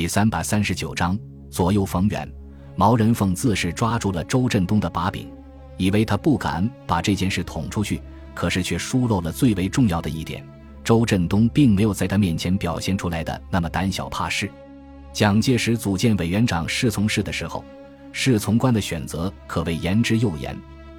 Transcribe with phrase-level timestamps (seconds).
[0.00, 1.14] 第三百三十九章
[1.50, 2.26] 左右逢源。
[2.74, 5.30] 毛人凤自是抓住了周振东的把柄，
[5.76, 8.00] 以为他不敢把这件事捅出去，
[8.34, 10.42] 可是却疏漏了最为重要的一点：
[10.82, 14.50] 周振东并没有在他面前表现出来的那么胆小怕事。
[15.12, 17.62] 蒋介石组建委员长侍从室的时候，
[18.10, 20.56] 侍从官的选择可谓言之又严，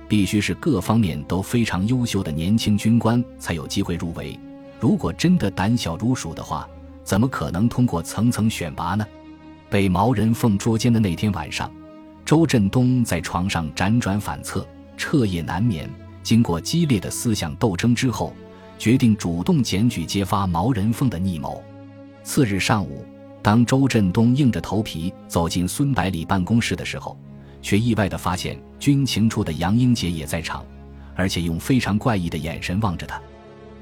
[0.07, 4.39] 必须是各方面都非常优秀的年轻军官才有机会入围。
[4.79, 6.69] 如果真的胆小如鼠的话，
[7.03, 9.05] 怎么可能通过层层选拔呢？
[9.69, 11.71] 被毛人凤捉奸的那天晚上，
[12.25, 15.89] 周振东在床上辗转反侧，彻夜难眠。
[16.21, 18.33] 经过激烈的思想斗争之后，
[18.77, 21.63] 决定主动检举揭发毛人凤的逆谋。
[22.23, 23.03] 次日上午，
[23.41, 27.17] 当周振东硬着头皮走进孙百里办公室的时候，
[27.61, 30.65] 却意外地发现军情处的杨英杰也在场，
[31.15, 33.19] 而且用非常怪异的眼神望着他。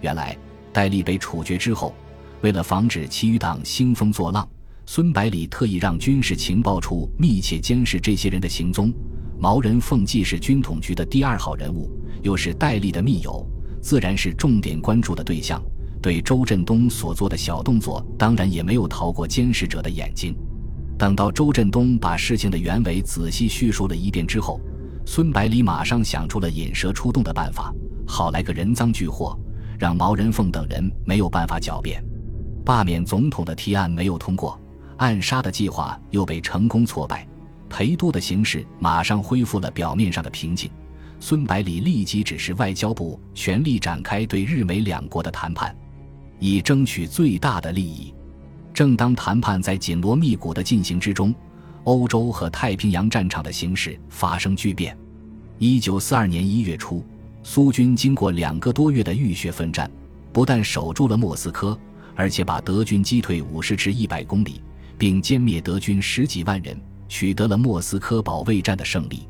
[0.02, 0.38] 原来
[0.72, 1.94] 戴笠被处决之后。
[2.42, 4.48] 为了防止其余党兴风作浪，
[4.86, 8.94] 孙百里特意让军事情报处密切监视这些人的行踪。
[9.38, 11.90] 毛人凤既是军统局的第二号人物，
[12.22, 13.46] 又是戴笠的密友，
[13.82, 15.62] 自然是重点关注的对象。
[16.02, 20.34] 对周振东所做的小动作，当然也没有逃过监视者的眼睛。
[20.98, 24.62] 等到周振东把事情的原委仔细叙述了一遍之后，
[25.06, 27.74] 孙百里马上想出了引蛇出洞的办法，
[28.08, 29.38] 好来个人赃俱获，
[29.78, 32.02] 让毛人凤等人没有办法狡辩。
[32.70, 34.56] 罢免总统的提案没有通过，
[34.98, 37.28] 暗杀的计划又被成功挫败，
[37.68, 40.70] 陪都的形势马上恢复了表面上的平静。
[41.20, 45.76] 孙百里立即指示外交部全力展开对日美两国的谈判，
[46.38, 48.14] 以争取最大的利益。
[48.72, 51.34] 正当谈判在紧锣密鼓的进行之中，
[51.86, 54.96] 欧洲和太平洋战场的形势发生巨变。
[55.58, 57.04] 一九四二年一月初，
[57.42, 59.90] 苏军经过两个多月的浴血奋战，
[60.32, 61.76] 不但守住了莫斯科。
[62.20, 64.62] 而且把德军击退五十至一百公里，
[64.98, 69.26] 并歼灭德军十几万人，取得了莫斯科保卫战的胜利。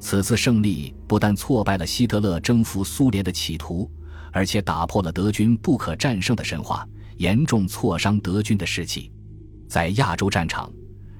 [0.00, 3.86] 此次胜利不但挫败了希特勒征服苏联的企图，
[4.32, 6.88] 而且打破了德军不可战胜的神话，
[7.18, 9.12] 严重挫伤德军的士气。
[9.68, 10.72] 在亚洲战场，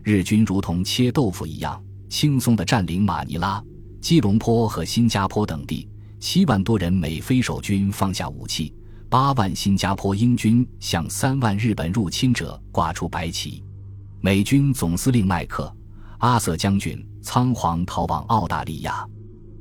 [0.03, 3.63] 日军如同切豆腐一样轻松地占领马尼拉、
[4.01, 5.87] 基隆坡和新加坡等地，
[6.19, 8.73] 七万多人美菲守军放下武器。
[9.13, 13.63] 八万新加坡英军向三万日本入侵者挂出白旗，
[14.23, 15.71] 美军总司令麦克
[16.21, 19.07] 阿瑟将军仓皇逃往澳大利亚，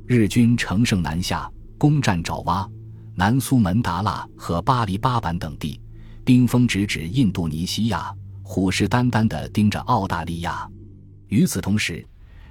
[0.06, 2.66] 日军乘胜南下，攻占爪哇、
[3.14, 5.78] 南苏门答腊和巴黎巴板等地，
[6.24, 8.10] 兵锋直指印度尼西亚，
[8.42, 10.66] 虎视眈眈地盯着澳大利亚。
[11.28, 12.02] 与此同时，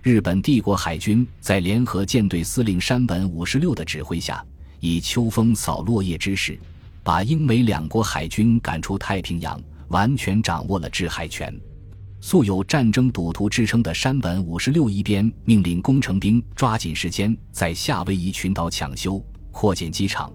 [0.03, 4.45] 日本帝国海军在联合舰队司令山本五十六的指挥下，
[4.79, 6.59] 以秋风扫落叶之势。
[7.03, 11.53] 把英美两国海军赶出太平洋，完全掌握了制海权。
[12.19, 19.19] 素有战争赌徒之称的山本五十六一边命令工程兵抓紧时间在夏威夷群岛抢修、
[19.51, 20.31] 扩建机场，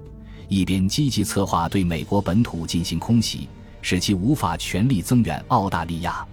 [0.48, 3.48] 一边积极策划对美国本土进行空袭，
[3.80, 6.26] 使其无法全力增援澳大利亚。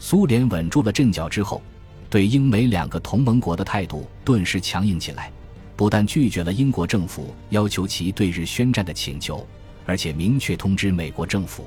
[0.00, 1.62] 苏联稳住了阵脚之后，
[2.10, 5.30] 对英美两个同盟国的态度顿时强硬起来，
[5.76, 9.46] 不但拒绝了英国政府要求其对日宣战的请求。
[9.88, 11.64] 而且明确通知美国政府，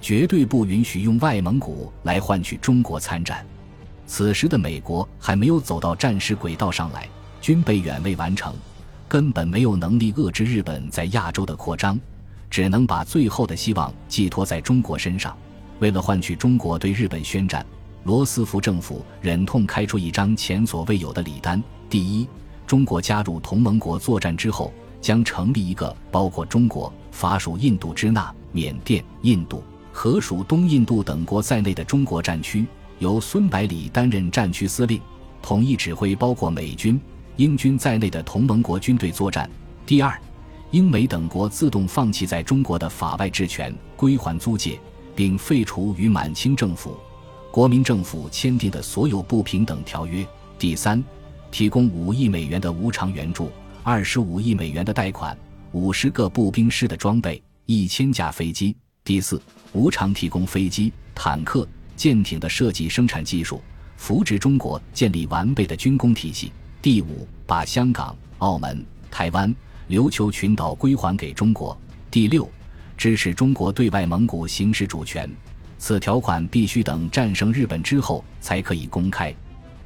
[0.00, 3.46] 绝对不允许用外蒙古来换取中国参战。
[4.08, 7.08] 此时的美国还没有走到战时轨道上来，
[7.40, 8.52] 军备远未完成，
[9.06, 11.96] 根本没有能力遏制日本在亚洲的扩张，
[12.50, 15.36] 只能把最后的希望寄托在中国身上。
[15.78, 17.64] 为了换取中国对日本宣战，
[18.02, 22.26] 罗斯福政府忍痛开出一张前所未有的礼单：第一，
[22.66, 24.74] 中国加入同盟国作战之后。
[25.04, 32.66] 将成立一个包括中国、法属印度支那、缅甸、印度、荷属东印度等国在内的中国战区，
[32.98, 35.00] 由孙百里担任战区司令，
[35.40, 37.00] 统一指挥包括美军、
[37.36, 39.48] 英军在内的同盟国军队作战。
[39.86, 40.20] 第二，
[40.72, 44.76] 英美等国自动放弃在中国的法外治权，归还租界，
[45.14, 46.96] 并废除与满清政府、
[47.52, 50.26] 国民政府签订的所有不平等条约。
[50.58, 51.02] 第三，
[51.52, 53.52] 提供五亿美元的无偿援助。
[53.84, 55.38] 二十五亿美元的贷款，
[55.74, 58.76] 五十个步兵师的装备，一千架飞机。
[59.02, 59.42] 第四，
[59.72, 61.66] 无偿提供飞机、坦克、
[61.96, 63.60] 舰艇的设计生产技术，
[63.96, 66.52] 扶植中国建立完备的军工体系。
[66.80, 69.52] 第五，把香港、澳门、台湾、
[69.88, 71.76] 琉球群岛归还给中国。
[72.08, 72.48] 第六，
[72.96, 75.28] 支持中国对外蒙古行使主权。
[75.76, 79.34] 此条款必须等战胜日本之后才可以公开。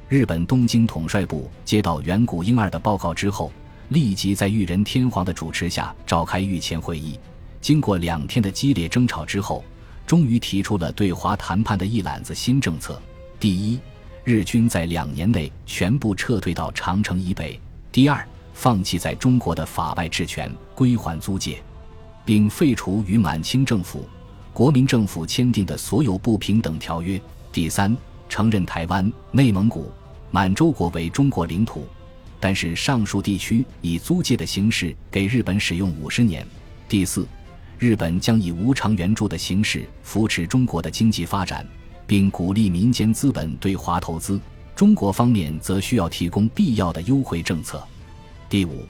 [0.07, 3.51] 日本东京统帅部接到远古婴儿的报告之后。
[3.89, 7.19] 立即在裕仁天皇的主持下召开御前会议。
[7.61, 9.63] 经过两天的激烈争吵之后，
[10.07, 13.01] 终于提出了对华谈判的一揽子新政策：
[13.39, 13.79] 第一，
[14.23, 17.59] 日军在两年内全部撤退到长城以北；
[17.91, 21.61] 第二，放弃在中国的法外治权，归还租界，
[22.23, 24.07] 并废除与满清政府、
[24.53, 27.19] 国民政府签订的所有不平等条约；
[27.51, 27.95] 第三，
[28.29, 29.91] 承认台湾、内蒙古、
[30.31, 31.85] 满洲国为中国领土，
[32.39, 36.43] 但是上述地区以租借的形式给日本使用五十年；
[36.87, 37.27] 第四。
[37.77, 41.65] 日本将以无偿援助的形式扶持中国的经济发展，
[42.05, 44.37] 并鼓励民间资本对华投资。
[44.75, 47.81] 中国方面则需要提供必要的优惠政策。
[48.49, 48.85] 第五，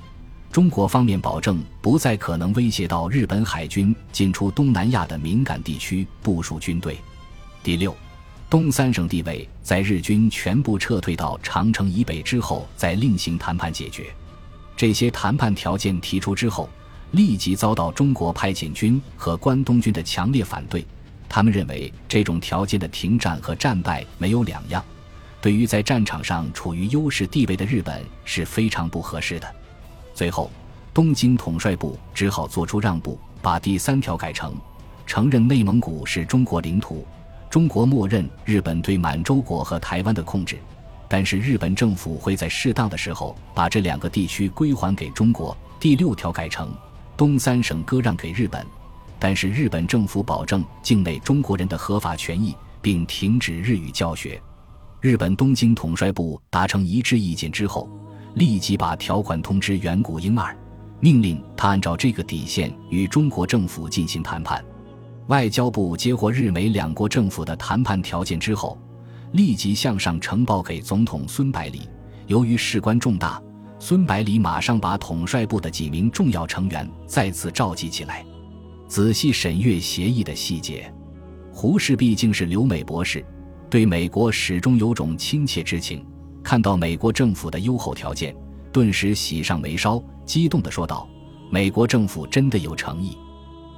[0.52, 6.98] 中国方面保证不再可能威胁到日本海军进出东南亚的敏感地区部署军队。
[7.62, 7.96] 第六，
[8.50, 14.08] 东三省地位在日军全部撤退到长城以北之后再另行谈判解决。
[14.76, 16.70] 这些谈判条件提出之后。
[17.14, 20.86] 立即遭到中国派遣军和关东军的强烈反对。
[21.28, 24.86] 他们认为这种条件的停战和战败没有两样，
[25.42, 29.56] 对于在战场上处于优势地位的日本是非常不合适的。
[30.14, 30.52] 最后，
[30.94, 34.56] 东京统帅部只好做出让步，把第三条改成
[35.08, 37.08] 承认内蒙古是中国领土，
[37.50, 40.58] 中国默认日本对满洲国和台湾的控制，
[41.08, 45.58] 但是日本政府会在适当的时候把这两个地区归还给中国。
[45.80, 46.72] 第六条改成。
[47.18, 48.66] 东三省割让给日本，
[49.20, 54.42] 但是日本政府保证境内中国人的合法权益，并停止日语教学。
[55.02, 57.90] 日本东京统帅部达成一致意见之后，
[58.36, 60.58] 立即把条款通知远古英二，
[61.02, 64.64] 命令他按照这个底线与中国政府进行谈判。
[65.30, 68.76] 外交部接获日美两国政府的谈判条件之后，
[69.34, 71.82] 立即向上呈报给总统孙百里。
[72.26, 73.42] 由于事关重大。
[73.82, 78.26] 孙百里马上把统帅部的几名重要成员再次召集起来，
[78.90, 80.92] 仔细审阅协议的细节。
[81.54, 83.24] 胡适毕竟是留美博士，
[83.70, 86.06] 对美国始终有种亲切之情。
[86.44, 88.36] 看到美国政府的优厚条件，
[88.74, 91.08] 顿时喜上眉梢，激动地说道
[91.50, 93.16] ：“美国政府真的有诚意。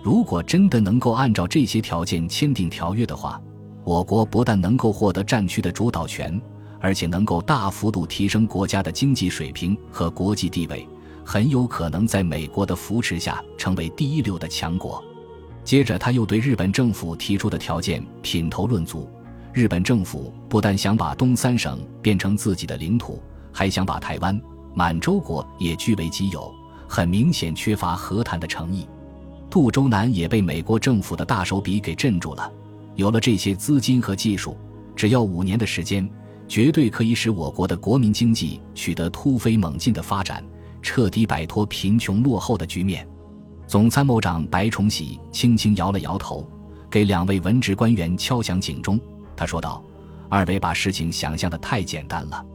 [0.04, 3.42] 如果真的能够按照这些条件签订条约的话，
[3.84, 6.40] 我国不但能够获得战区的主导权。”
[6.84, 10.88] 而且能够大幅度提升国家的经济水平和国际地位，
[11.24, 15.00] 很有可能在美国的扶持下成为第一流的强国。
[15.64, 19.08] 接着，他又对日本政府提出的条件品头论足。
[19.54, 23.22] 日本政府不但想把东三省变成自己的领土，
[23.54, 24.42] 还想把台湾、
[24.74, 26.52] 满洲国也据为己有，
[26.88, 28.88] 很明显缺乏和谈的诚意。
[29.52, 32.52] 杜周南也被美国政府的大手笔给镇住了。
[32.96, 34.58] 有了这些资金和技术，
[34.96, 36.10] 只要五年的时间。
[36.48, 40.44] 绝对可以使我国的国民经济取得突飞猛进的发展，
[40.82, 43.08] 彻底摆脱贫穷落后的局面。
[43.66, 46.46] 总参谋长白崇禧轻轻摇了摇头，
[46.90, 49.00] 给两位文职官员敲响警钟。
[49.34, 49.82] 他说道
[50.28, 52.46] ：“二位把事情想象的太简单了，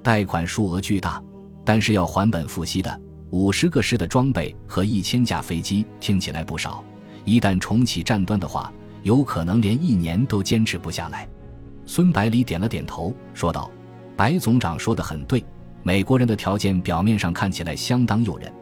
[0.00, 1.20] 贷款数额巨大，
[1.64, 3.00] 但是要还本付息的。
[3.30, 6.84] 五十个师的装备和一千架飞机听起来不少，
[7.24, 8.72] 一旦重启战端的话，
[9.04, 11.28] 有可能连一年都坚持不下来。”
[11.86, 13.70] 孙百里点了点头，说道
[14.16, 15.44] ：“白总长说的很对，
[15.84, 18.52] 美国人的条件表面上看起来相当诱人，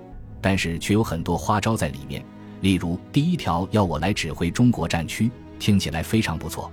[0.40, 2.22] 但是却有很多花招在里面。
[2.60, 6.70] 例如，第一条要我来指挥中国战区，听起来非常不错。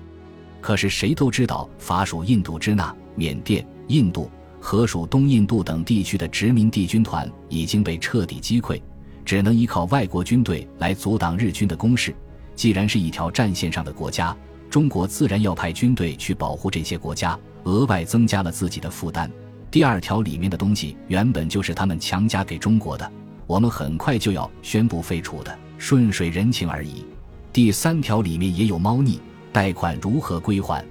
[0.59, 4.30] 可是谁都知道，法属印度支那、缅甸、印度
[4.66, 8.81] 和属东印度等地区的殖民地军团已经被彻底击溃，
[9.24, 12.16] 只能依靠外国军队来阻挡日军的攻势。
[12.56, 14.36] 既然是一条战线上的国家。”
[14.68, 19.31] 中国自然要派军队去保护这些国家，额外增加了自己的负担。
[19.72, 23.10] 第二条里面的东西原本就是他们强加给中国的，
[23.48, 27.06] 我们很快就要宣布废除的，顺水人情而已。
[27.54, 29.22] 第三条里面也有猫腻，
[29.54, 30.84] 贷款如何归还，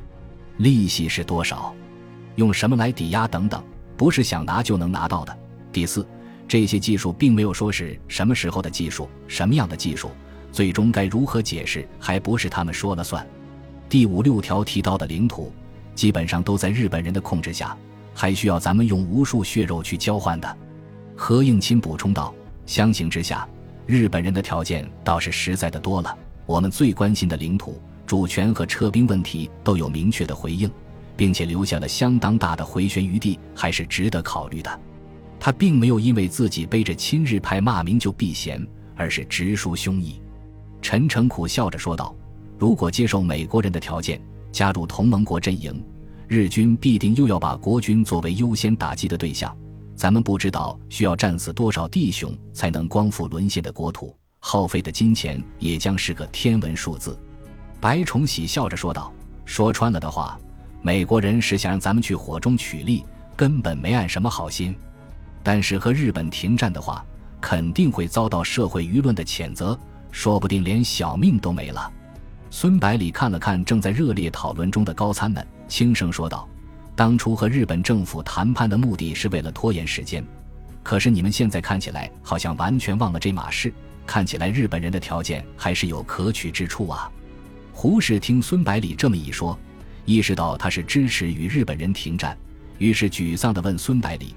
[0.59, 1.75] 利息是多少，
[2.37, 3.63] 用什么来抵押等等，
[3.97, 5.37] 不是想拿就能拿到的。
[5.73, 6.07] 第四，
[6.47, 10.11] 这些技术并没有说是什么时候的技术，什么样的技术，
[10.53, 13.27] 最终该如何解释，还不是他们说了算。
[13.89, 15.53] 第五六条提到的领土，
[15.95, 17.77] 基本上都在日本人的控制下，
[18.15, 20.57] 还需要咱们用无数血肉去交换的。
[21.17, 22.35] 何应钦补充道
[22.67, 23.49] ：“相形之下，
[23.87, 26.17] 日本人的条件倒是实在的多了。
[26.47, 30.71] 我们最关心的领土主权和撤兵问题都有明确的回应，
[31.17, 34.81] 并且留下了相当大的回旋余地，还是值得考虑的。”
[35.39, 38.67] 他并没有因为自己背着亲日派骂名就避嫌，
[38.97, 40.15] 而是直抒胸臆。
[40.81, 42.15] 陈诚苦笑着说道。
[42.57, 44.19] 如果接受美国人的条件，
[44.53, 45.85] 加入同盟国阵营，
[46.29, 49.55] 日军必定又要把国军作为优先打击的对象。
[49.97, 57.19] 咱们不知道需要战死多少弟兄才能光复沦陷的国土，耗费的金钱也将是个天文数字。
[57.81, 59.13] 白崇禧笑着说道
[59.45, 60.39] ：“说穿了的话，
[60.85, 63.03] 美国人是想让咱们去火中取栗，
[63.35, 64.77] 根本没安什么好心。
[65.43, 67.03] 但是和日本停战的话，
[67.41, 69.79] 肯定会遭到社会舆论的谴责，
[70.11, 71.91] 说不定连小命都没了。”
[72.53, 76.47] 孙百里看了看正在热烈讨论中的高参们，轻声说道
[76.95, 80.23] ：“当初和日本政府谈判的目的是为了拖延时间。”
[80.85, 83.73] 可是你们现在看起来好像完全忘了这码事，
[84.05, 87.11] 看起来日本人的条件还是有可取之处啊。
[87.73, 89.59] 胡适听孙百里这么一说，
[90.05, 92.37] 意识到他是支持与日本人停战，
[92.79, 94.35] 于是沮丧地问孙百里：“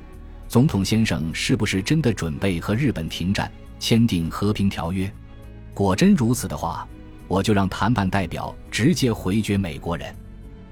[0.47, 5.11] 总统先生是不是真的准备和日本停战，签订和平条约？
[5.73, 6.87] 果真如此的话，
[7.27, 10.15] 我就让谈判代表直接回绝美国人。”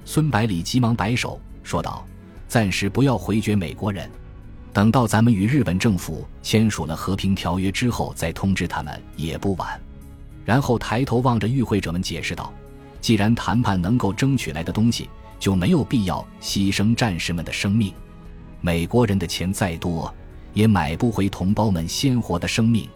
[0.04, 2.06] 孙百里急忙摆手说道
[2.48, 4.10] ：“暂时不要回绝美国人。”
[4.72, 9.80] 等到咱们与日本政府签署了和平条约之后，再通知他们也不晚。
[10.44, 12.52] 然后抬头望着与会者们解释道
[13.00, 17.92] ：“既然谈判能够争取来的东西，就没有必要牺牲战士们的生命。
[18.60, 20.12] 美国人的钱再多，
[20.52, 22.88] 也买不回同胞们鲜活的生命。”